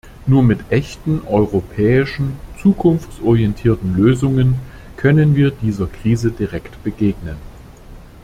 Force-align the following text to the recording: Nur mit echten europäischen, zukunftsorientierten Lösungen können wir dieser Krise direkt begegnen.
Nur 0.25 0.41
mit 0.41 0.61
echten 0.71 1.21
europäischen, 1.27 2.35
zukunftsorientierten 2.59 3.95
Lösungen 3.95 4.55
können 4.97 5.35
wir 5.35 5.51
dieser 5.51 5.85
Krise 5.85 6.31
direkt 6.31 6.83
begegnen. 6.83 7.37